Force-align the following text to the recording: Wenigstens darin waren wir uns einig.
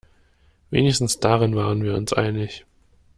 Wenigstens 0.71 1.19
darin 1.19 1.55
waren 1.55 1.83
wir 1.83 1.93
uns 1.93 2.11
einig. 2.11 2.65